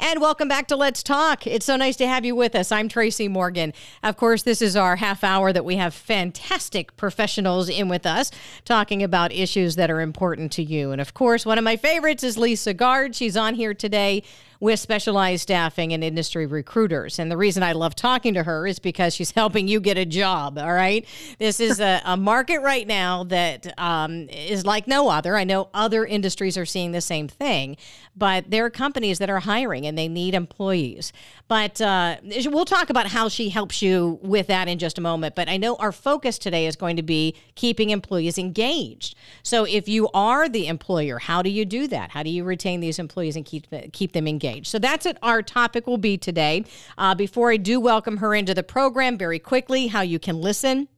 [0.00, 1.44] And welcome back to Let's Talk.
[1.44, 2.70] It's so nice to have you with us.
[2.70, 3.74] I'm Tracy Morgan.
[4.04, 8.30] Of course, this is our half hour that we have fantastic professionals in with us
[8.64, 10.92] talking about issues that are important to you.
[10.92, 13.16] And of course, one of my favorites is Lisa Guard.
[13.16, 14.22] She's on here today
[14.60, 17.18] with specialized staffing and industry recruiters.
[17.18, 20.04] And the reason I love talking to her is because she's helping you get a
[20.04, 20.58] job.
[20.58, 21.06] All right.
[21.38, 25.36] This is a, a market right now that um, is like no other.
[25.36, 27.76] I know other industries are seeing the same thing,
[28.16, 31.12] but there are companies that are hiring and they need employees.
[31.46, 35.34] But uh, we'll talk about how she helps you with that in just a moment.
[35.34, 39.14] But I know our focus today is going to be keeping employees engaged.
[39.42, 42.10] So if you are the employer, how do you do that?
[42.10, 44.47] How do you retain these employees and keep keep them engaged?
[44.48, 44.68] Engaged.
[44.68, 46.64] So that's what our topic will be today.
[46.96, 50.88] Uh, before I do welcome her into the program, very quickly, how you can listen.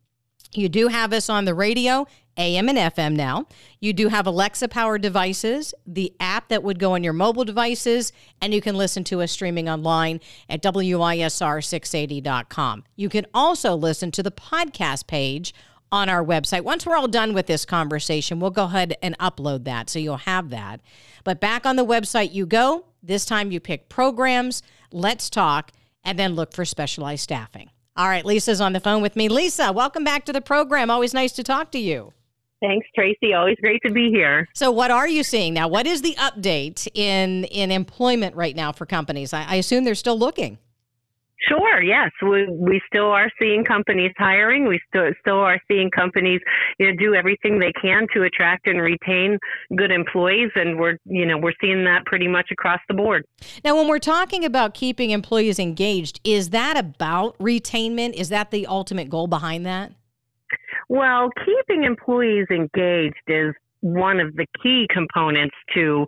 [0.53, 3.47] You do have us on the radio, AM and FM now.
[3.79, 8.13] You do have Alexa powered devices, the app that would go on your mobile devices,
[8.41, 12.83] and you can listen to us streaming online at WISR680.com.
[12.97, 15.55] You can also listen to the podcast page
[15.93, 16.63] on our website.
[16.63, 20.19] Once we're all done with this conversation, we'll go ahead and upload that so you'll
[20.19, 20.81] have that.
[21.25, 22.85] But back on the website you go.
[23.03, 24.63] This time you pick programs,
[24.93, 25.73] let's talk,
[26.05, 27.71] and then look for specialized staffing.
[27.97, 29.29] All right, Lisa's on the phone with me.
[29.29, 30.91] Lisa, welcome back to the program.
[30.91, 32.13] Always nice to talk to you.
[32.61, 33.33] Thanks, Tracy.
[33.33, 34.47] Always great to be here.
[34.55, 35.67] So, what are you seeing now?
[35.67, 39.33] What is the update in in employment right now for companies?
[39.33, 40.59] I, I assume they're still looking.
[41.49, 41.83] Sure.
[41.83, 44.69] Yes, we we still are seeing companies hiring.
[44.69, 46.41] We still still are seeing companies
[46.79, 49.39] you know do everything they can to attract and retain
[49.75, 53.25] good employees, and we're you know we're seeing that pretty much across the board.
[53.65, 58.15] Now, when we're talking about keeping employees engaged, is that about retainment?
[58.15, 59.93] Is that the ultimate goal behind that?
[60.91, 66.05] Well, keeping employees engaged is one of the key components to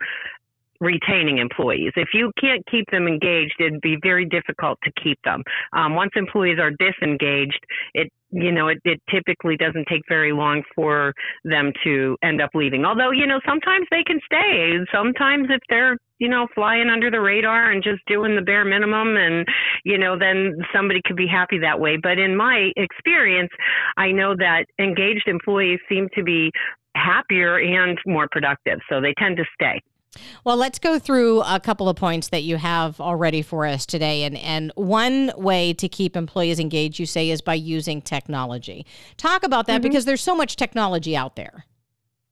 [0.83, 1.92] retaining employees.
[1.97, 5.42] If you can't keep them engaged, it'd be very difficult to keep them.
[5.72, 7.61] Um, once employees are disengaged,
[7.94, 11.12] it you know it, it typically doesn't take very long for
[11.44, 12.84] them to end up leaving.
[12.84, 14.75] Although you know sometimes they can stay.
[14.92, 19.16] Sometimes if they're you know flying under the radar and just doing the bare minimum,
[19.16, 19.47] and
[19.84, 21.97] you know then somebody could be happy that way.
[22.03, 23.50] But in my experience,
[23.97, 26.50] I know that engaged employees seem to be
[26.97, 29.81] happier and more productive, so they tend to stay.
[30.45, 34.25] Well, let's go through a couple of points that you have already for us today.
[34.25, 38.84] And, and one way to keep employees engaged, you say, is by using technology.
[39.17, 39.89] Talk about that mm-hmm.
[39.89, 41.65] because there's so much technology out there.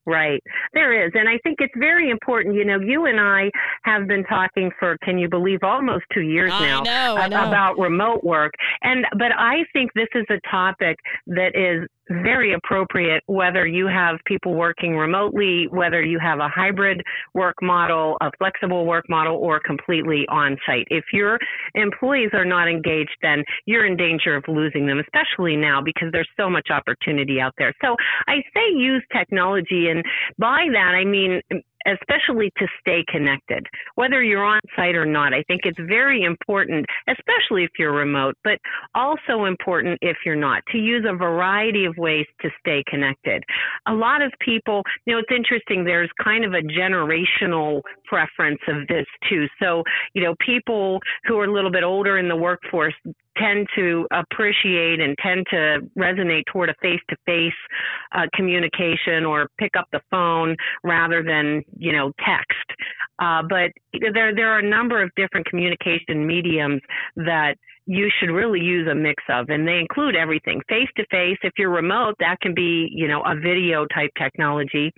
[0.07, 0.43] Right.
[0.73, 1.13] There is.
[1.15, 2.57] And I think it's very important.
[2.57, 3.51] You know, you and I
[3.85, 7.47] have been talking for, can you believe, almost two years I now know, know.
[7.47, 8.53] about remote work.
[8.83, 10.97] And, but I think this is a topic
[11.27, 17.03] that is very appropriate whether you have people working remotely, whether you have a hybrid
[17.35, 20.87] work model, a flexible work model, or completely on site.
[20.91, 21.39] If your
[21.75, 26.29] employees are not engaged, then you're in danger of losing them, especially now because there's
[26.37, 27.73] so much opportunity out there.
[27.83, 27.97] So
[28.27, 30.05] I say use technology, and
[30.39, 31.41] by that I mean
[31.87, 35.33] especially to stay connected, whether you're on site or not.
[35.33, 38.59] I think it's very important, especially if you're remote, but
[38.95, 43.43] also important if you're not, to use a variety of ways to stay connected.
[43.87, 48.87] A lot of people, you know, it's interesting, there's kind of a generational preference of
[48.89, 49.47] this too.
[49.61, 49.83] So,
[50.15, 52.95] you know, people who are a little bit older in the workforce
[53.37, 57.53] tend to appreciate and tend to resonate toward a face to face
[58.35, 62.81] communication or pick up the phone rather than you know text.
[63.21, 63.71] Uh, but
[64.13, 66.81] there there are a number of different communication mediums
[67.17, 67.55] that
[67.87, 70.61] you should really use a mix of and they include everything.
[70.69, 74.93] Face to face if you're remote that can be you know a video type technology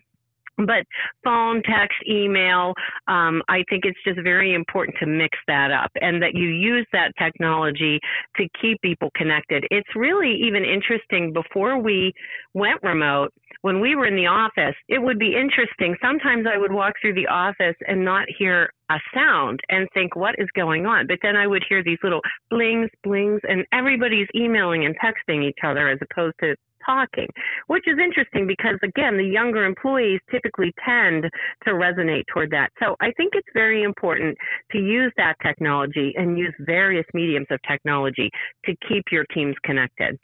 [0.67, 0.85] but
[1.25, 2.75] phone, text, email,
[3.09, 6.87] um, I think it's just very important to mix that up and that you use
[6.93, 8.01] that technology
[8.37, 9.65] to keep people connected.
[9.71, 12.13] It's really even interesting before we
[12.55, 15.97] went remote, when we were in the office, it would be interesting.
[16.03, 20.35] Sometimes I would walk through the office and not hear a sound and think, what
[20.39, 21.07] is going on?
[21.07, 22.21] But then I would hear these little
[22.51, 27.29] blings, blings, and everybody's emailing and texting each other as opposed to talking,
[27.67, 31.25] which is interesting because, again, the younger employees typically tend
[31.65, 32.71] to resonate toward that.
[32.81, 34.37] So I think it's very important
[34.73, 38.31] to use that technology and use various mediums of technology
[38.65, 40.19] to keep your teams connected.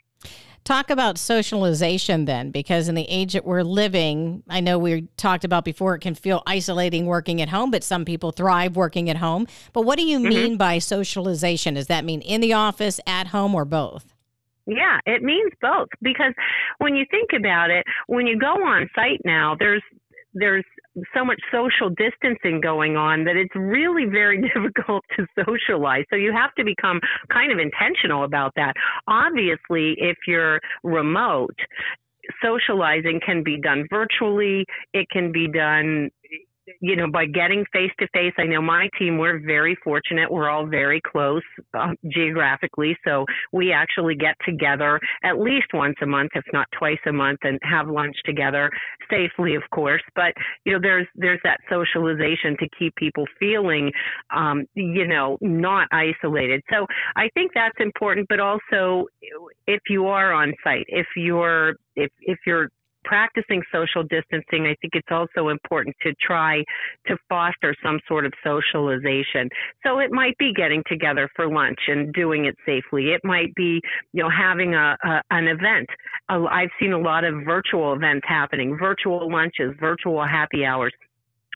[0.64, 5.44] Talk about socialization then, because in the age that we're living, I know we talked
[5.44, 9.16] about before it can feel isolating working at home, but some people thrive working at
[9.16, 9.46] home.
[9.72, 10.28] But what do you mm-hmm.
[10.28, 11.74] mean by socialization?
[11.74, 14.12] Does that mean in the office, at home, or both?
[14.68, 16.34] Yeah, it means both because
[16.76, 19.82] when you think about it, when you go on site now, there's
[20.34, 20.64] there's
[21.16, 26.04] so much social distancing going on that it's really very difficult to socialize.
[26.10, 27.00] So you have to become
[27.32, 28.74] kind of intentional about that.
[29.06, 31.56] Obviously, if you're remote,
[32.42, 34.66] socializing can be done virtually.
[34.92, 36.10] It can be done
[36.80, 40.30] you know, by getting face to face, I know my team, we're very fortunate.
[40.30, 41.42] We're all very close
[41.74, 42.96] uh, geographically.
[43.06, 47.40] So we actually get together at least once a month, if not twice a month
[47.42, 48.70] and have lunch together
[49.10, 50.02] safely, of course.
[50.14, 50.32] But,
[50.64, 53.90] you know, there's, there's that socialization to keep people feeling,
[54.34, 56.62] um, you know, not isolated.
[56.70, 56.86] So
[57.16, 59.06] I think that's important, but also
[59.66, 62.70] if you are on site, if you're, if, if you're
[63.08, 66.62] practicing social distancing, I think it's also important to try
[67.06, 69.48] to foster some sort of socialization.
[69.82, 73.12] So it might be getting together for lunch and doing it safely.
[73.12, 73.80] It might be,
[74.12, 75.88] you know, having a, a an event.
[76.28, 80.92] I've seen a lot of virtual events happening, virtual lunches, virtual happy hours.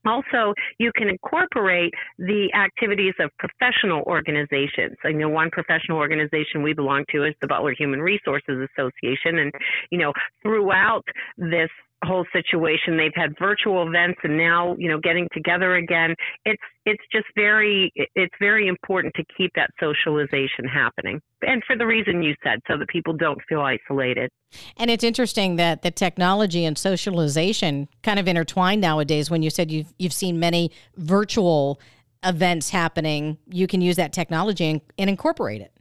[0.04, 4.96] Also, you can incorporate the activities of professional organizations.
[5.04, 9.38] I know one professional organization we belong to is the Butler Human Resources Association.
[9.38, 9.52] And,
[9.90, 10.12] you know,
[10.42, 11.04] throughout
[11.36, 11.70] this
[12.04, 12.96] whole situation.
[12.96, 16.14] They've had virtual events and now, you know, getting together again.
[16.44, 21.20] It's it's just very it's very important to keep that socialization happening.
[21.42, 24.30] And for the reason you said, so that people don't feel isolated.
[24.76, 29.70] And it's interesting that the technology and socialization kind of intertwine nowadays when you said
[29.70, 31.80] you've you've seen many virtual
[32.24, 35.72] events happening, you can use that technology and, and incorporate it.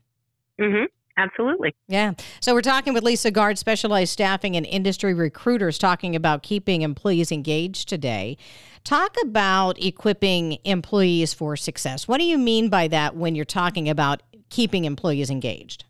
[0.60, 0.88] Mhm.
[1.22, 1.76] Absolutely.
[1.88, 2.14] Yeah.
[2.40, 7.32] So we're talking with Lisa Guard, specialized staffing and industry recruiters, talking about keeping employees
[7.32, 8.38] engaged today.
[8.84, 12.08] Talk about equipping employees for success.
[12.08, 15.86] What do you mean by that when you're talking about keeping employees engaged?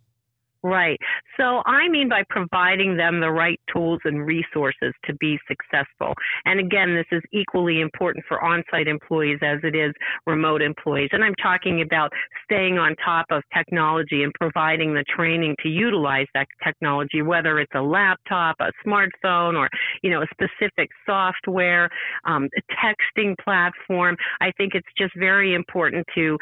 [0.64, 1.00] Right.
[1.38, 6.14] So I mean by providing them the right tools and resources to be successful.
[6.46, 9.92] And again, this is equally important for on-site employees as it is
[10.28, 11.10] remote employees.
[11.14, 12.12] And I'm talking about
[12.44, 17.74] staying on top of technology and providing the training to utilize that technology, whether it's
[17.74, 19.68] a laptop, a smartphone, or,
[20.04, 21.90] you know, a specific software,
[22.26, 24.16] um, texting platform.
[24.42, 26.38] I think it's just very important to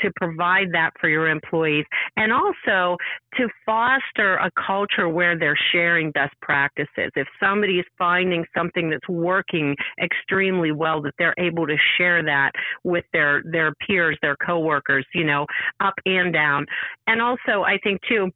[0.00, 1.84] to provide that for your employees
[2.16, 2.96] and also
[3.36, 7.10] to foster a culture where they're sharing best practices.
[7.14, 12.52] If somebody is finding something that's working extremely well, that they're able to share that
[12.84, 15.46] with their, their peers, their coworkers, you know,
[15.80, 16.66] up and down.
[17.06, 18.30] And also, I think too,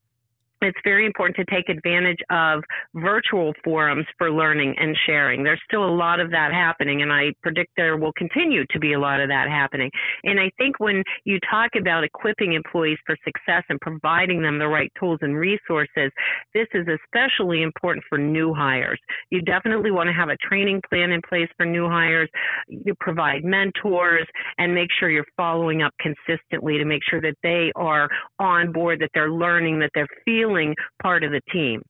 [0.63, 2.63] it's very important to take advantage of
[2.95, 5.43] virtual forums for learning and sharing.
[5.43, 8.93] There's still a lot of that happening, and I predict there will continue to be
[8.93, 9.91] a lot of that happening.
[10.25, 14.69] And I think when you talk about equipping employees for success and providing them the
[14.69, 16.11] right tools and resources,
[16.55, 19.01] this is especially important for new hires.
[19.31, 22.29] You definitely want to have a training plan in place for new hires.
[22.69, 24.27] You provide mentors
[24.59, 29.01] and make sure you're following up consistently to make sure that they are on board,
[29.01, 30.52] that they're learning, that they're feeling
[31.01, 31.83] part of the team.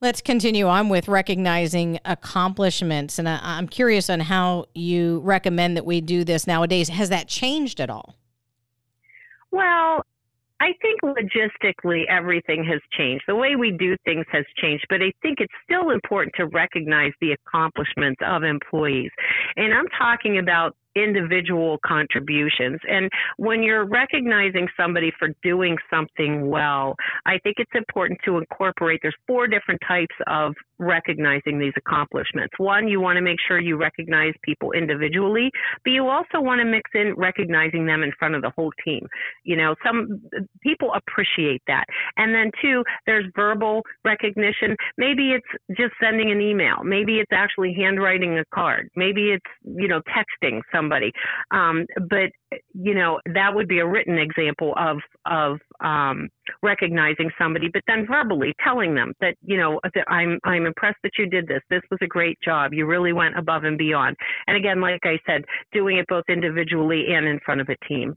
[0.00, 3.18] Let's continue on with recognizing accomplishments.
[3.18, 6.88] And I, am curious on how you recommend that we do this nowadays.
[6.90, 8.16] Has that changed at all?
[9.50, 10.02] Well,
[10.60, 13.24] I think logistically everything has changed.
[13.26, 17.12] The way we do things has changed, but I think it's still important to recognize
[17.20, 19.10] the accomplishments of employees.
[19.56, 22.78] And I'm talking about individual contributions.
[22.88, 26.94] And when you're recognizing somebody for doing something well,
[27.26, 32.54] I think it's important to incorporate, there's four different types of recognizing these accomplishments.
[32.58, 35.50] One, you want to make sure you recognize people individually,
[35.84, 39.06] but you also want to mix in recognizing them in front of the whole team.
[39.44, 40.20] You know, some
[40.62, 41.84] people appreciate that.
[42.16, 44.76] And then two, there's verbal recognition.
[44.98, 46.82] Maybe it's just sending an email.
[46.84, 48.90] Maybe it's actually handwriting a card.
[48.96, 51.12] Maybe it's, you know, texting some somebody.
[51.50, 52.30] Um, but
[52.72, 56.28] you know that would be a written example of of um,
[56.62, 61.12] recognizing somebody, but then verbally telling them that you know that I'm I'm impressed that
[61.18, 61.60] you did this.
[61.70, 62.72] This was a great job.
[62.72, 64.16] You really went above and beyond.
[64.46, 68.16] And again, like I said, doing it both individually and in front of a team.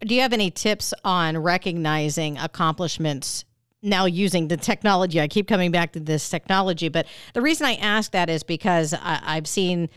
[0.00, 3.44] Do you have any tips on recognizing accomplishments
[3.84, 5.20] now using the technology.
[5.20, 8.94] I keep coming back to this technology, but the reason I ask that is because
[8.94, 9.90] I, have seen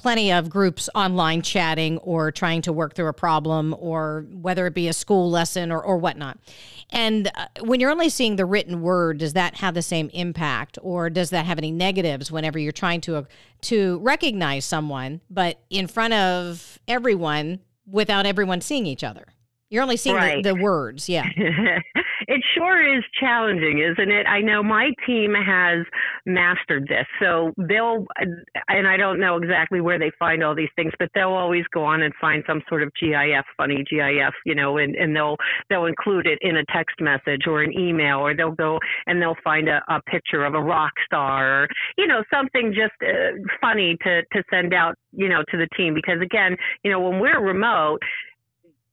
[0.00, 4.72] plenty of groups online chatting or trying to work through a problem or whether it
[4.72, 6.38] be a school lesson or, or whatnot.
[6.88, 10.78] And uh, when you're only seeing the written word, does that have the same impact
[10.80, 13.24] or does that have any negatives whenever you're trying to, uh,
[13.62, 19.26] to recognize someone, but in front of everyone without everyone seeing each other?
[19.68, 20.42] You're only seeing right.
[20.42, 21.28] the, the, words, yeah.
[22.30, 24.24] it sure is challenging, isn't it?
[24.28, 25.84] I know my team has
[26.24, 27.06] mastered this.
[27.20, 28.06] So they'll,
[28.68, 31.82] and I don't know exactly where they find all these things, but they'll always go
[31.82, 35.36] on and find some sort of GIF, funny GIF, you know, and, and they'll,
[35.68, 39.34] they'll include it in a text message or an email, or they'll go and they'll
[39.42, 41.68] find a, a picture of a rock star or,
[41.98, 45.94] you know, something just uh, funny to, to send out, you know, to the team.
[45.94, 47.98] Because again, you know, when we're remote,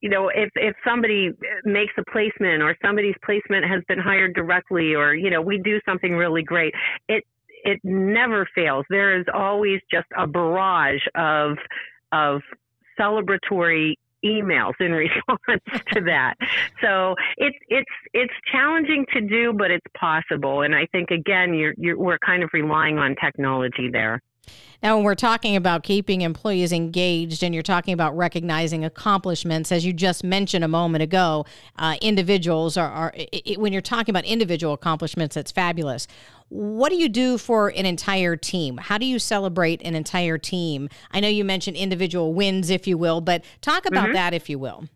[0.01, 1.32] you know, if if somebody
[1.66, 5.80] makes a placement or somebody's placement has been hired directly, or you know, we do
[5.86, 6.74] something really great,
[7.08, 7.24] it
[7.63, 8.86] it never fails.
[8.89, 11.58] There is always just a barrage of
[12.12, 12.42] of
[13.00, 16.36] celebratory emails in response to that.
[16.82, 20.62] So it's it's it's challenging to do, but it's possible.
[20.62, 24.22] And I think again, you're, you're we're kind of relying on technology there.
[24.84, 29.86] Now, when we're talking about keeping employees engaged and you're talking about recognizing accomplishments, as
[29.86, 31.46] you just mentioned a moment ago,
[31.80, 36.08] uh, individuals are, are it, when you're talking about individual accomplishments, that's fabulous.
[36.50, 38.77] What do you do for an entire team?
[38.77, 40.89] How do you celebrate an entire team?
[41.12, 44.13] I know you mentioned individual wins, if you will, but talk about mm-hmm.
[44.13, 44.88] that, if you will.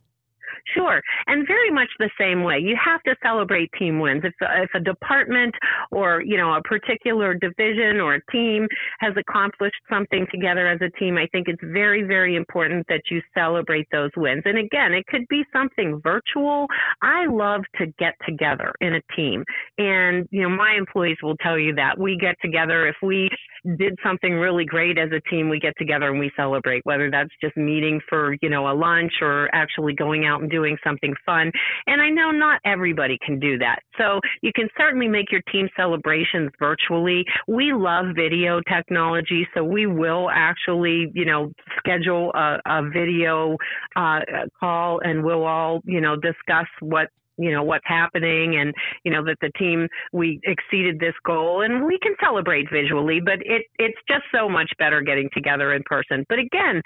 [0.75, 2.59] Sure, and very much the same way.
[2.59, 4.23] You have to celebrate team wins.
[4.23, 5.53] If, uh, if a department
[5.91, 8.67] or you know a particular division or a team
[8.99, 13.21] has accomplished something together as a team, I think it's very very important that you
[13.33, 14.43] celebrate those wins.
[14.45, 16.67] And again, it could be something virtual.
[17.01, 19.43] I love to get together in a team,
[19.77, 23.29] and you know my employees will tell you that we get together if we
[23.77, 25.49] did something really great as a team.
[25.49, 29.13] We get together and we celebrate, whether that's just meeting for you know a lunch
[29.21, 31.51] or actually going out and doing something fun.
[31.87, 33.79] And I know not everybody can do that.
[33.97, 37.25] So you can certainly make your team celebrations virtually.
[37.47, 43.57] We love video technology, so we will actually, you know, schedule a, a video
[43.95, 44.19] uh,
[44.59, 48.73] call and we'll all, you know, discuss what you know what's happening and
[49.03, 53.39] you know that the team we exceeded this goal and we can celebrate visually but
[53.45, 56.81] it it's just so much better getting together in person but again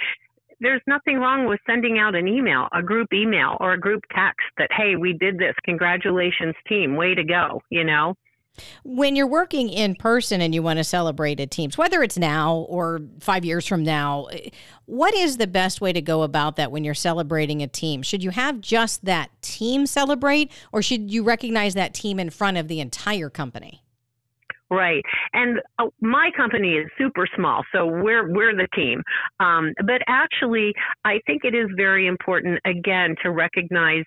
[0.60, 4.46] there's nothing wrong with sending out an email, a group email or a group text
[4.58, 5.54] that, hey, we did this.
[5.66, 6.96] Congratulations, team.
[6.96, 8.16] Way to go, you know?
[8.84, 12.66] When you're working in person and you want to celebrate a teams, whether it's now
[12.70, 14.28] or five years from now,
[14.86, 18.02] what is the best way to go about that when you're celebrating a team?
[18.02, 22.58] Should you have just that team celebrate, or should you recognize that team in front
[22.58, 23.82] of the entire company?
[24.72, 29.04] Right, and uh, my company is super small, so we're we're the team.
[29.40, 34.06] Um, but actually, I think it is very important again to recognize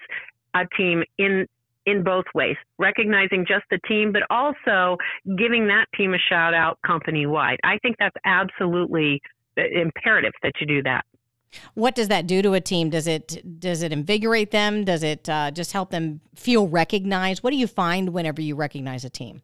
[0.55, 1.47] a team in
[1.87, 4.97] in both ways, recognizing just the team, but also
[5.37, 7.59] giving that team a shout out company wide.
[7.65, 9.21] I think that's absolutely
[9.57, 11.05] uh, imperative that you do that.
[11.75, 12.91] What does that do to a team?
[12.91, 14.85] Does it does it invigorate them?
[14.85, 17.43] Does it uh, just help them feel recognized?
[17.43, 19.41] What do you find whenever you recognize a team?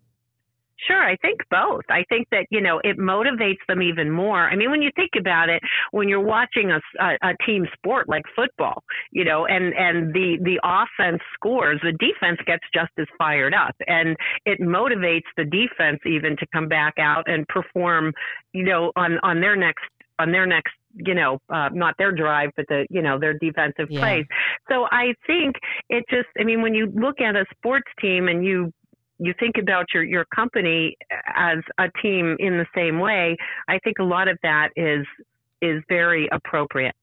[0.76, 1.84] Sure, I think both.
[1.88, 4.48] I think that you know it motivates them even more.
[4.48, 5.62] I mean, when you think about it,
[5.92, 10.38] when you're watching a, a, a team sport like football, you know, and and the
[10.42, 14.16] the offense scores, the defense gets just as fired up, and
[14.46, 18.12] it motivates the defense even to come back out and perform,
[18.52, 19.84] you know, on on their next
[20.18, 23.88] on their next you know, uh, not their drive, but the, you know, their defensive
[23.90, 24.00] yeah.
[24.00, 24.26] plays.
[24.68, 25.56] So I think
[25.88, 28.72] it just, I mean, when you look at a sports team and you
[29.18, 30.96] you think about your, your company
[31.34, 33.36] as a team in the same way,
[33.68, 35.06] I think a lot of that is
[35.62, 36.94] is very appropriate.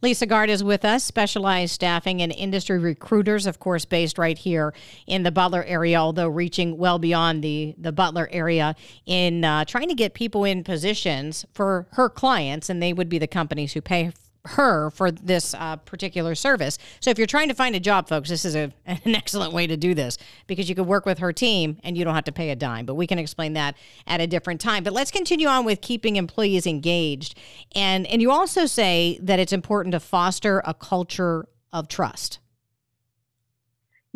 [0.00, 4.72] Lisa Guard is with us, specialized staffing and industry recruiters, of course, based right here
[5.06, 9.88] in the Butler area, although reaching well beyond the, the Butler area in uh, trying
[9.88, 13.80] to get people in positions for her clients, and they would be the companies who
[13.80, 14.12] pay
[14.48, 16.78] her for this uh, particular service.
[17.00, 19.66] So if you're trying to find a job, folks, this is a, an excellent way
[19.66, 22.32] to do this because you could work with her team and you don't have to
[22.32, 22.86] pay a dime.
[22.86, 23.76] But we can explain that
[24.06, 24.84] at a different time.
[24.84, 27.38] But let's continue on with keeping employees engaged.
[27.74, 32.38] And and you also say that it's important to foster a culture of trust.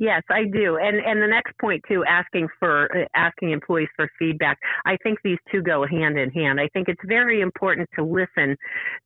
[0.02, 0.78] Yes, I do.
[0.78, 4.58] And and the next point too, asking for asking employees for feedback.
[4.84, 6.58] I think these two go hand in hand.
[6.58, 8.56] I think it's very important to listen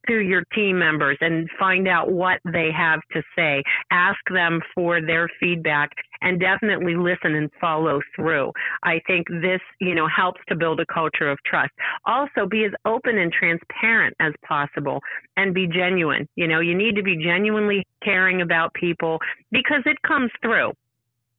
[0.08, 3.62] to your team members and find out what they have to say.
[3.90, 5.90] Ask them for their feedback
[6.22, 8.50] and definitely listen and follow through.
[8.82, 11.72] I think this, you know, helps to build a culture of trust.
[12.06, 15.00] Also be as open and transparent as possible
[15.36, 16.26] and be genuine.
[16.36, 19.18] You know, you need to be genuinely caring about people
[19.52, 20.72] because it comes through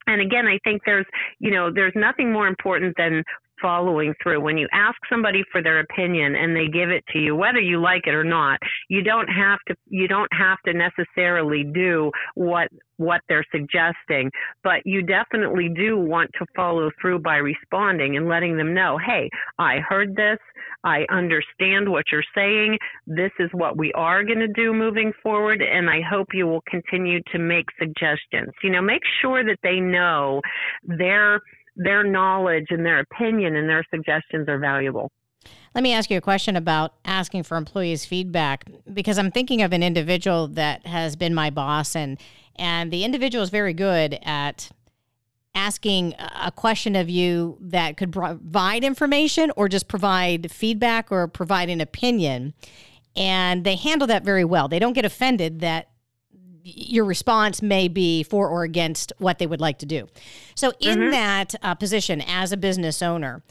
[0.08, 1.06] and again, I think there's,
[1.40, 3.24] you know, there's nothing more important than
[3.62, 4.42] following through.
[4.42, 7.80] When you ask somebody for their opinion and they give it to you, whether you
[7.82, 8.60] like it or not,
[8.90, 14.32] you don't have to you don't have to necessarily do what what they're suggesting,
[14.64, 19.30] but you definitely do want to follow through by responding and letting them know, "Hey,
[19.60, 20.40] I heard this.
[20.84, 22.78] I understand what you're saying.
[23.06, 26.64] This is what we are going to do moving forward, and I hope you will
[26.68, 30.42] continue to make suggestions." You know, make sure that they know
[30.84, 31.42] their
[31.77, 35.12] their knowledge and their opinion and their suggestions are valuable.
[35.75, 39.74] Let me ask you a question about asking for employees' feedback because I'm thinking of
[39.74, 42.17] an individual that has been my boss and
[42.60, 44.72] and the individual is very good at
[45.53, 51.69] asking a question of you that could provide information or just provide feedback or provide
[51.69, 52.53] an opinion
[53.15, 54.67] and they handle that very well.
[54.67, 55.89] They don't get offended that
[56.76, 60.08] your response may be for or against what they would like to do.
[60.56, 61.12] So, in mm-hmm.
[61.12, 63.44] that uh, position as a business owner,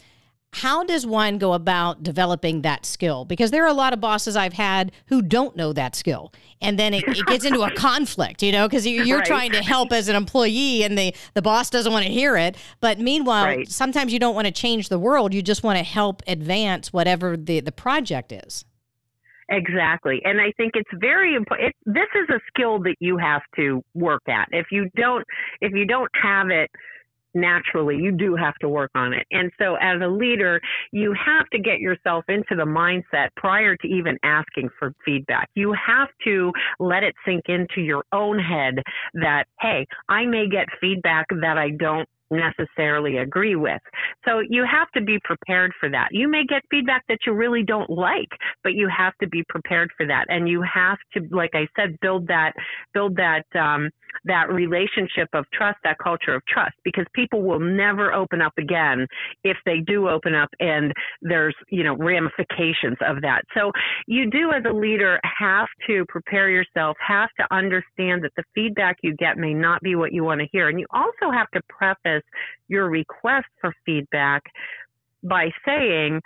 [0.53, 3.25] how does one go about developing that skill?
[3.27, 6.33] Because there are a lot of bosses I've had who don't know that skill.
[6.63, 9.27] And then it, it gets into a conflict, you know, because you're right.
[9.27, 12.57] trying to help as an employee and the, the boss doesn't want to hear it.
[12.81, 13.69] But meanwhile, right.
[13.69, 15.35] sometimes you don't want to change the world.
[15.35, 18.65] You just want to help advance whatever the, the project is.
[19.49, 20.21] Exactly.
[20.25, 21.75] And I think it's very important.
[21.85, 24.49] This is a skill that you have to work at.
[24.51, 25.25] If you don't,
[25.61, 26.71] if you don't have it,
[27.37, 30.59] naturally you do have to work on it and so as a leader
[30.91, 35.75] you have to get yourself into the mindset prior to even asking for feedback you
[35.75, 36.51] have to
[36.81, 41.69] let it sink into your own head that hey i may get feedback that i
[41.71, 43.81] don't necessarily agree with.
[44.25, 46.09] So you have to be prepared for that.
[46.11, 48.29] You may get feedback that you really don't like,
[48.63, 50.27] but you have to be prepared for that.
[50.29, 52.53] And you have to, like I said, build that,
[52.95, 53.91] build that, um,
[54.25, 59.07] that relationship of trust, that culture of trust, because people will never open up again
[59.45, 60.93] if they do open up and
[61.23, 63.43] there's, you know, ramifications of that.
[63.55, 63.73] So
[64.07, 68.97] you do as a leader have to prepare yourself, have to understand that the feedback
[69.03, 70.69] you get may not be what you want to hear.
[70.69, 72.16] And you also have to preface
[72.69, 74.43] your request for feedback
[75.23, 76.21] by saying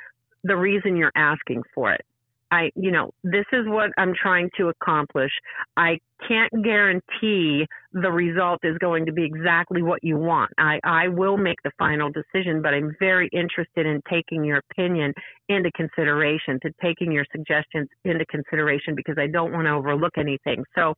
[0.45, 2.05] the reason you're asking for it.
[2.53, 5.31] I, you know, this is what I'm trying to accomplish.
[5.77, 10.51] I can't guarantee the result is going to be exactly what you want.
[10.59, 15.15] I, I will make the final decision, but I'm very interested in taking your opinion
[15.49, 20.65] into consideration, to taking your suggestions into consideration because I don't want to overlook anything.
[20.75, 20.95] So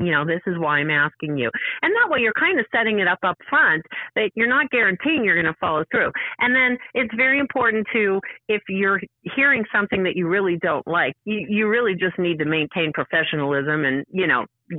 [0.00, 1.50] you know, this is why I'm asking you.
[1.82, 3.84] And that way you're kind of setting it up up front
[4.14, 6.10] that you're not guaranteeing you're going to follow through.
[6.38, 9.00] And then it's very important to, if you're
[9.36, 13.84] hearing something that you really don't like, you, you really just need to maintain professionalism
[13.84, 14.46] and, you know,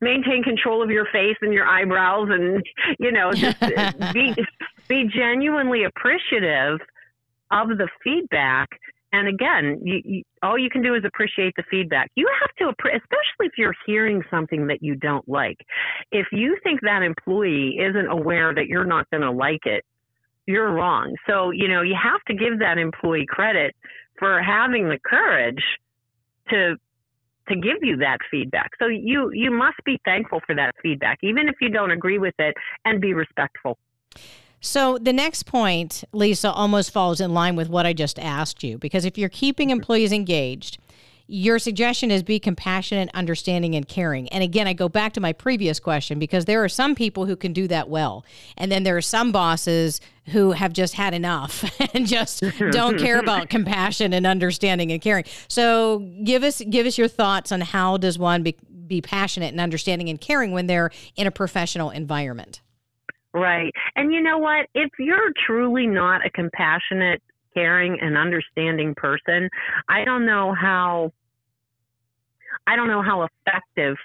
[0.00, 2.62] maintain control of your face and your eyebrows and,
[2.98, 3.60] you know, just
[4.12, 4.34] be,
[4.88, 6.80] be genuinely appreciative
[7.50, 8.68] of the feedback
[9.14, 12.10] and again, you, you, all you can do is appreciate the feedback.
[12.16, 15.58] You have to, especially if you're hearing something that you don't like.
[16.10, 19.84] If you think that employee isn't aware that you're not going to like it,
[20.46, 21.14] you're wrong.
[21.28, 23.76] So, you know, you have to give that employee credit
[24.18, 25.62] for having the courage
[26.50, 26.74] to
[27.48, 28.70] to give you that feedback.
[28.80, 32.34] So you you must be thankful for that feedback even if you don't agree with
[32.38, 33.78] it and be respectful.
[34.64, 38.78] So the next point, Lisa, almost falls in line with what I just asked you
[38.78, 40.78] because if you're keeping employees engaged,
[41.26, 44.26] your suggestion is be compassionate, understanding, and caring.
[44.30, 47.36] And again, I go back to my previous question because there are some people who
[47.36, 48.24] can do that well.
[48.56, 51.62] And then there are some bosses who have just had enough
[51.94, 55.24] and just don't care about compassion and understanding and caring.
[55.46, 59.60] So give us give us your thoughts on how does one be, be passionate and
[59.60, 62.62] understanding and caring when they're in a professional environment?
[63.34, 63.72] Right.
[63.96, 64.66] And you know what?
[64.74, 67.20] If you're truly not a compassionate,
[67.52, 69.50] caring, and understanding person,
[69.88, 71.12] I don't know how
[72.66, 73.96] I don't know how effective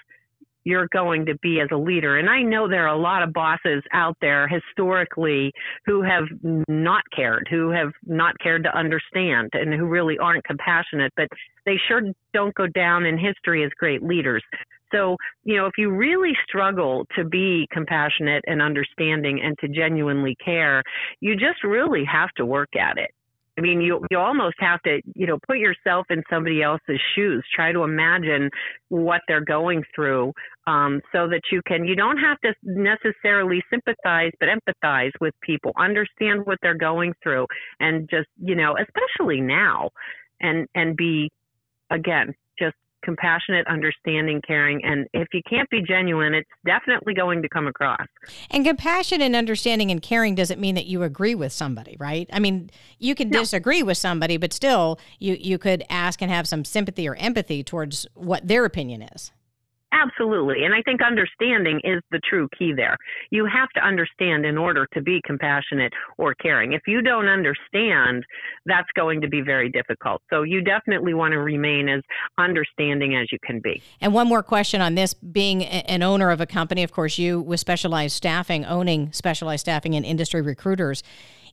[0.64, 2.18] you're going to be as a leader.
[2.18, 5.52] And I know there are a lot of bosses out there historically
[5.86, 6.24] who have
[6.68, 11.28] not cared, who have not cared to understand, and who really aren't compassionate, but
[11.64, 12.02] they sure
[12.34, 14.42] don't go down in history as great leaders.
[14.92, 20.36] So, you know, if you really struggle to be compassionate and understanding and to genuinely
[20.44, 20.82] care,
[21.20, 23.10] you just really have to work at it.
[23.58, 27.44] I mean, you you almost have to, you know, put yourself in somebody else's shoes.
[27.54, 28.48] Try to imagine
[28.88, 30.32] what they're going through,
[30.66, 31.84] um, so that you can.
[31.84, 35.72] You don't have to necessarily sympathize, but empathize with people.
[35.78, 37.46] Understand what they're going through,
[37.80, 39.90] and just, you know, especially now,
[40.40, 41.30] and and be,
[41.90, 44.84] again, just compassionate, understanding, caring.
[44.84, 48.06] And if you can't be genuine, it's definitely going to come across.
[48.50, 52.28] And compassion and understanding and caring doesn't mean that you agree with somebody, right?
[52.32, 53.40] I mean, you can no.
[53.40, 57.62] disagree with somebody, but still you, you could ask and have some sympathy or empathy
[57.62, 59.32] towards what their opinion is.
[59.92, 60.64] Absolutely.
[60.64, 62.96] And I think understanding is the true key there.
[63.30, 66.72] You have to understand in order to be compassionate or caring.
[66.74, 68.24] If you don't understand,
[68.66, 70.22] that's going to be very difficult.
[70.30, 72.02] So you definitely want to remain as
[72.38, 73.82] understanding as you can be.
[74.00, 77.40] And one more question on this being an owner of a company, of course, you
[77.40, 81.02] with specialized staffing, owning specialized staffing and industry recruiters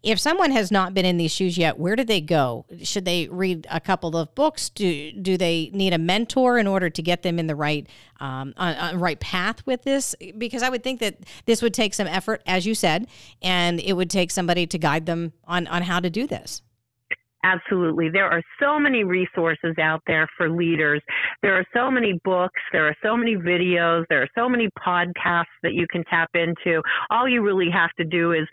[0.04, 2.66] if someone has not been in these shoes yet, where do they go?
[2.84, 4.70] Should they read a couple of books?
[4.70, 7.88] Do do they need a mentor in order to get them in the right
[8.20, 10.16] um, on, on right path with this?
[10.38, 13.08] Because I would think that this would take some effort, as you said,
[13.42, 16.62] and it would take somebody to guide them on on how to do this.
[17.43, 18.10] Absolutely.
[18.10, 21.02] There are so many resources out there for leaders.
[21.43, 22.60] There are so many books.
[22.71, 24.06] There are so many videos.
[24.10, 26.82] There are so many podcasts that you can tap into.
[27.12, 28.47] All you really have to do is,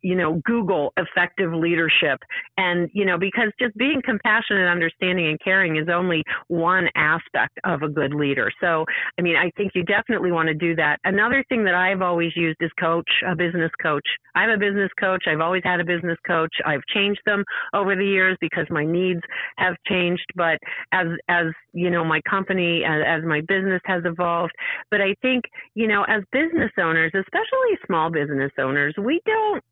[0.00, 2.18] you know, Google effective leadership.
[2.56, 7.82] And, you know, because just being compassionate, understanding, and caring is only one aspect of
[7.82, 8.50] a good leader.
[8.60, 8.86] So,
[9.18, 10.98] I mean, I think you definitely want to do that.
[11.04, 14.06] Another thing that I've always used is coach, a business coach.
[14.34, 15.24] I'm a business coach.
[15.28, 16.54] I've always had a business coach.
[16.64, 19.20] I've changed them over the years years because my needs
[19.58, 20.26] have changed.
[20.34, 20.58] But
[20.92, 24.52] as as you know, my company as, as my business has evolved.
[24.90, 29.62] But I think you know, as business owners, especially small business owners, we don't,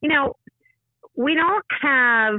[0.00, 0.34] you know,
[1.16, 2.34] we don't have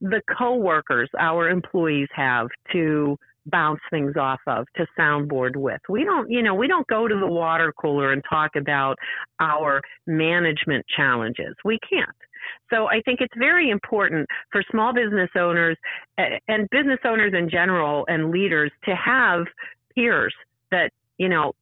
[0.00, 5.80] the coworkers our employees have to bounce things off of to soundboard with.
[5.88, 8.96] We don't, you know, we don't go to the water cooler and talk about
[9.40, 11.54] our management challenges.
[11.64, 12.08] We can't.
[12.72, 15.76] So I think it's very important for small business owners
[16.16, 19.44] and business owners in general and leaders to have
[19.94, 20.34] peers
[20.70, 21.52] that you know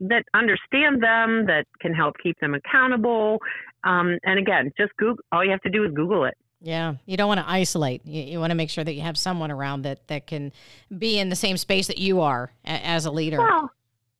[0.00, 3.38] that understand them that can help keep them accountable
[3.82, 7.16] um, and again just google all you have to do is google it yeah, you
[7.16, 8.04] don't want to isolate.
[8.04, 10.52] You, you, want to make sure that you have someone around that that can
[10.96, 13.38] be in the same space that you are a, as a leader.
[13.38, 13.70] Well,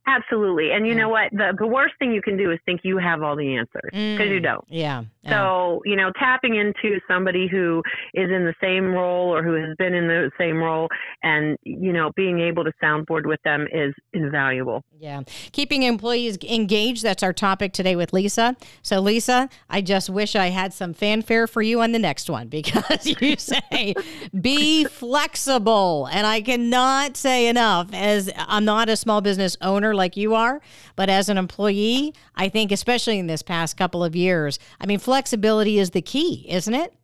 [0.06, 0.72] Absolutely.
[0.72, 1.30] And you know what?
[1.32, 4.28] The the worst thing you can do is think you have all the answers because
[4.28, 4.64] mm, you don't.
[4.68, 5.30] Yeah, yeah.
[5.30, 7.82] So, you know, tapping into somebody who
[8.14, 10.88] is in the same role or who has been in the same role
[11.22, 14.82] and, you know, being able to soundboard with them is invaluable.
[14.98, 15.22] Yeah.
[15.52, 18.56] Keeping employees engaged, that's our topic today with Lisa.
[18.80, 22.48] So, Lisa, I just wish I had some fanfare for you on the next one
[22.60, 23.94] because you say
[24.40, 26.08] be flexible.
[26.10, 30.60] And I cannot say enough as I'm not a small business owner like you are,
[30.96, 34.98] but as an employee, I think, especially in this past couple of years, I mean,
[34.98, 36.94] flexibility is the key, isn't it?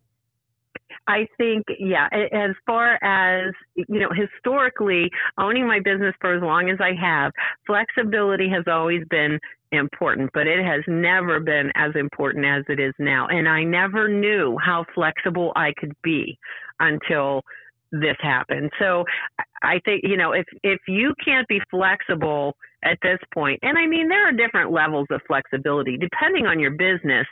[1.09, 6.69] I think, yeah, as far as, you know, historically, owning my business for as long
[6.69, 7.33] as I have,
[7.65, 9.39] flexibility has always been
[9.71, 13.29] important, but it has never been as important as it is now.
[13.29, 16.39] And I never knew how flexible I could be
[16.81, 17.43] until
[17.93, 18.71] this happened.
[18.81, 19.05] So
[19.63, 23.87] I think, you know, if, if you can't be flexible at this point, and I
[23.87, 27.27] mean, there are different levels of flexibility depending on your business.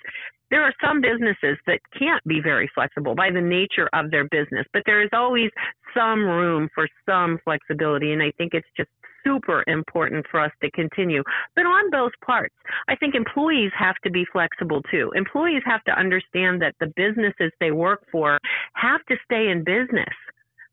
[0.50, 4.66] There are some businesses that can't be very flexible by the nature of their business,
[4.72, 5.50] but there is always
[5.96, 8.12] some room for some flexibility.
[8.12, 8.90] And I think it's just
[9.24, 11.22] super important for us to continue.
[11.56, 12.54] But on both parts,
[12.88, 15.10] I think employees have to be flexible too.
[15.16, 18.38] Employees have to understand that the businesses they work for
[18.74, 20.14] have to stay in business.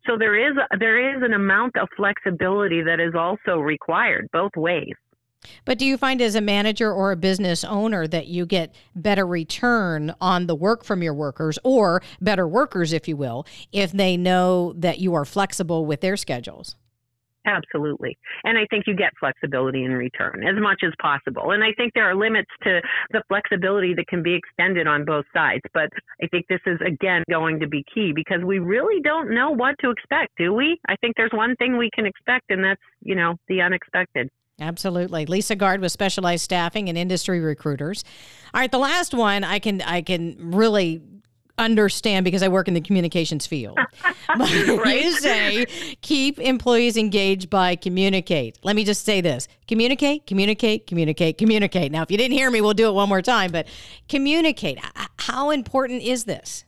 [0.07, 4.95] So there is there is an amount of flexibility that is also required both ways.
[5.65, 9.25] But do you find as a manager or a business owner that you get better
[9.25, 14.17] return on the work from your workers or better workers if you will if they
[14.17, 16.75] know that you are flexible with their schedules?
[17.45, 18.17] Absolutely.
[18.43, 21.51] And I think you get flexibility in return as much as possible.
[21.51, 25.25] And I think there are limits to the flexibility that can be extended on both
[25.34, 25.63] sides.
[25.73, 25.89] But
[26.21, 29.75] I think this is, again, going to be key because we really don't know what
[29.80, 30.80] to expect, do we?
[30.88, 34.30] I think there's one thing we can expect, and that's, you know, the unexpected.
[34.60, 35.25] Absolutely.
[35.25, 38.04] Lisa Guard with specialized staffing and industry recruiters.
[38.54, 41.01] All right, the last one I can I can really
[41.62, 43.78] understand because I work in the communications field.
[44.30, 45.04] right?
[45.04, 45.65] You say
[46.02, 48.58] keep employees engaged by communicate.
[48.63, 51.91] Let me just say this communicate, communicate, communicate, communicate.
[51.91, 53.67] Now, if you didn't hear me, we'll do it one more time, but
[54.10, 54.80] communicate.
[55.17, 56.65] How important is this?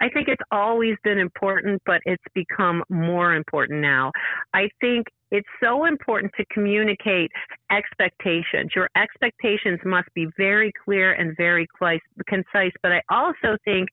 [0.00, 4.12] I think it's always been important, but it's become more important now.
[4.54, 7.30] I think it's so important to communicate
[7.70, 8.72] expectations.
[8.74, 11.66] Your expectations must be very clear and very
[12.28, 12.72] concise.
[12.82, 13.88] But I also think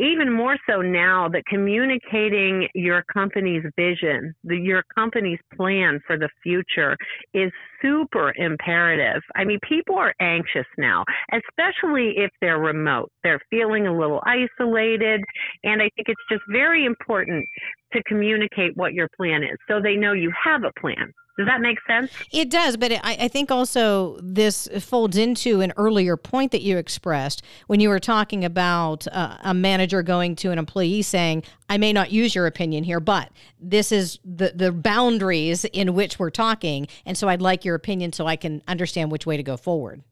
[0.00, 6.30] even more so now that communicating your company's vision, the, your company's plan for the
[6.42, 6.96] future
[7.34, 9.20] is super imperative.
[9.36, 13.12] I mean, people are anxious now, especially if they're remote.
[13.22, 15.20] They're feeling a little isolated.
[15.64, 17.44] And I think it's just very important
[17.92, 21.12] to communicate what your plan is so they know you have a plan.
[21.40, 22.12] Does that make sense?
[22.32, 26.76] It does, but I, I, think also this folds into an earlier point that you
[26.76, 31.78] expressed when you were talking about uh, a manager going to an employee saying, "I
[31.78, 36.28] may not use your opinion here, but this is the the boundaries in which we're
[36.28, 39.56] talking, and so I'd like your opinion so I can understand which way to go
[39.56, 40.02] forward."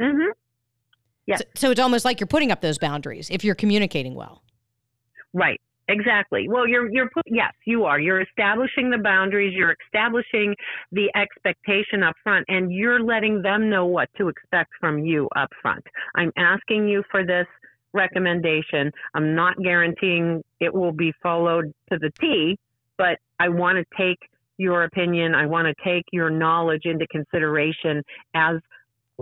[0.00, 0.30] Mm-hmm.
[1.26, 1.36] Yeah.
[1.36, 4.44] So, so it's almost like you're putting up those boundaries if you're communicating well.
[5.32, 5.60] Right.
[5.90, 6.48] Exactly.
[6.48, 7.98] Well, you're you're put, yes, you are.
[7.98, 9.52] You're establishing the boundaries.
[9.56, 10.54] You're establishing
[10.92, 15.48] the expectation up front, and you're letting them know what to expect from you up
[15.60, 15.84] front.
[16.14, 17.46] I'm asking you for this
[17.92, 18.92] recommendation.
[19.14, 22.56] I'm not guaranteeing it will be followed to the T,
[22.96, 24.18] but I want to take
[24.58, 25.34] your opinion.
[25.34, 28.58] I want to take your knowledge into consideration as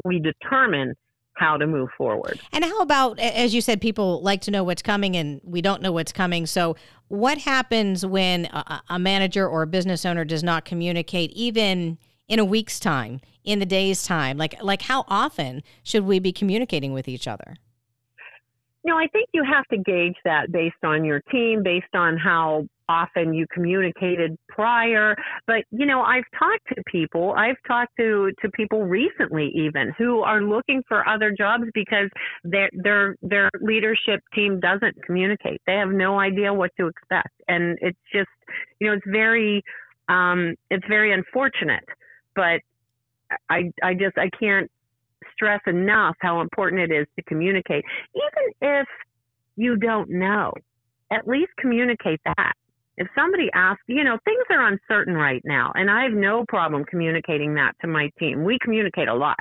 [0.05, 0.95] we determine
[1.39, 2.41] how to move forward.
[2.53, 5.81] And how about, as you said, people like to know what's coming and we don't
[5.81, 6.47] know what's coming.
[6.47, 6.77] So,
[7.09, 11.97] what happens when a, a manager or a business owner does not communicate, even
[12.29, 14.37] in a week's time, in the day's time?
[14.37, 17.57] Like, like how often should we be communicating with each other?
[18.85, 22.17] You know, I think you have to gauge that based on your team, based on
[22.17, 25.15] how often you communicated prior.
[25.47, 30.23] But, you know, I've talked to people, I've talked to, to people recently even who
[30.23, 32.09] are looking for other jobs because
[32.45, 35.61] their, their, their leadership team doesn't communicate.
[35.67, 37.35] They have no idea what to expect.
[37.47, 38.29] And it's just,
[38.81, 39.63] you know, it's very,
[40.09, 41.85] um, it's very unfortunate,
[42.35, 42.61] but
[43.51, 44.71] I, I just, I can't
[45.39, 47.85] stress enough how important it is to communicate.
[48.15, 48.89] Even if
[49.57, 50.53] you don't know,
[51.13, 52.55] at least communicate that
[52.99, 56.85] if somebody asks, you know, things are uncertain right now, and I have no problem
[56.85, 58.43] communicating that to my team.
[58.43, 59.39] We communicate a lot.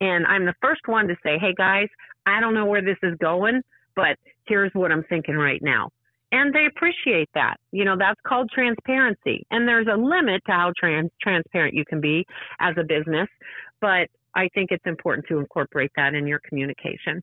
[0.00, 1.88] And I'm the first one to say, hey guys,
[2.24, 3.60] I don't know where this is going,
[3.94, 5.90] but here's what I'm thinking right now.
[6.32, 7.56] And they appreciate that.
[7.72, 9.46] You know, that's called transparency.
[9.50, 12.24] And there's a limit to how trans- transparent you can be
[12.58, 13.28] as a business.
[13.82, 17.22] But I think it's important to incorporate that in your communication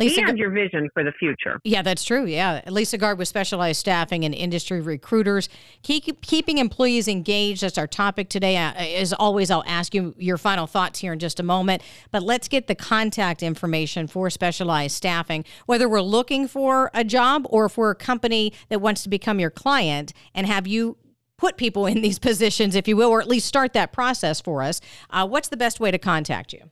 [0.00, 1.60] Lisa, and your vision for the future.
[1.64, 2.24] Yeah, that's true.
[2.24, 2.62] Yeah.
[2.68, 5.48] Lisa Guard with Specialized Staffing and Industry Recruiters.
[5.82, 7.62] Keep, keeping employees engaged.
[7.62, 8.56] That's our topic today.
[8.56, 11.82] Uh, as always, I'll ask you your final thoughts here in just a moment.
[12.10, 17.46] But let's get the contact information for Specialized Staffing, whether we're looking for a job
[17.50, 20.96] or if we're a company that wants to become your client and have you
[21.40, 24.62] put people in these positions, if you will, or at least start that process for
[24.62, 26.62] us, uh, what's the best way to contact you?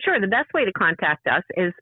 [0.00, 0.20] Sure.
[0.20, 1.72] The best way to contact us is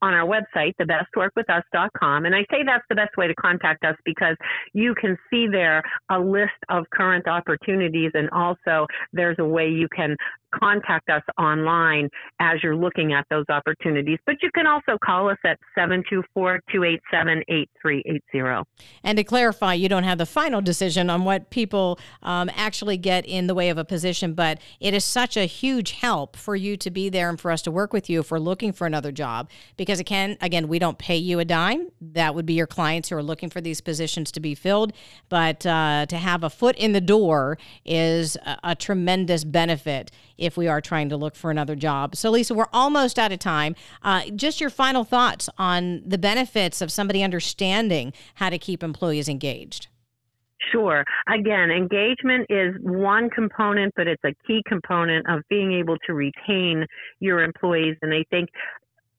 [0.00, 2.24] on our website, thebestworkwithus.com.
[2.24, 4.36] And I say that's the best way to contact us because
[4.72, 9.88] you can see there a list of current opportunities and also there's a way you
[9.94, 10.16] can
[10.54, 12.08] contact us online
[12.40, 14.18] as you're looking at those opportunities.
[14.26, 18.68] But you can also call us at 724 287 8380.
[19.02, 23.26] And to clarify, you don't have the final decision on what people um, actually get
[23.26, 26.76] in the way of a position, but it is such a huge help for you
[26.76, 29.12] to be there and for us to work with you if we're looking for another
[29.12, 29.50] job.
[29.76, 31.88] Because again, again, we don't pay you a dime.
[32.00, 34.92] That would be your clients who are looking for these positions to be filled.
[35.28, 40.56] But uh, to have a foot in the door is a, a tremendous benefit if
[40.56, 42.16] we are trying to look for another job.
[42.16, 43.74] So, Lisa, we're almost out of time.
[44.02, 49.28] Uh, just your final thoughts on the benefits of somebody understanding how to keep employees
[49.28, 49.88] engaged.
[50.72, 51.04] Sure.
[51.28, 56.84] Again, engagement is one component, but it's a key component of being able to retain
[57.20, 57.96] your employees.
[58.02, 58.48] And I think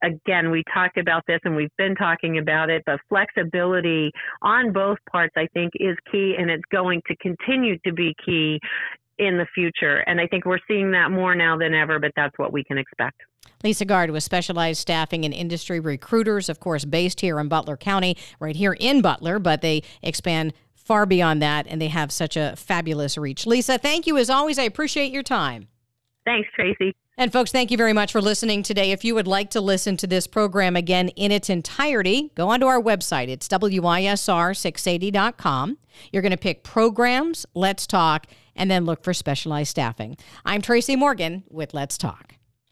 [0.03, 4.97] again, we talked about this and we've been talking about it, but flexibility on both
[5.11, 8.59] parts, I think, is key and it's going to continue to be key
[9.19, 9.97] in the future.
[10.07, 12.77] And I think we're seeing that more now than ever, but that's what we can
[12.77, 13.21] expect.
[13.63, 18.17] Lisa Guard with specialized staffing and industry recruiters, of course, based here in Butler County,
[18.39, 22.55] right here in Butler, but they expand far beyond that and they have such a
[22.55, 23.45] fabulous reach.
[23.45, 24.57] Lisa, thank you as always.
[24.57, 25.67] I appreciate your time.
[26.25, 26.95] Thanks, Tracy.
[27.19, 28.91] And folks, thank you very much for listening today.
[28.91, 32.65] If you would like to listen to this program again in its entirety, go onto
[32.65, 33.27] our website.
[33.27, 35.77] It's WISR680.com.
[36.13, 38.27] You're going to pick programs, Let's Talk,
[38.59, 40.17] and then look for specialized staffing.
[40.45, 42.38] I'm Tracy Morgan with Let's Talk.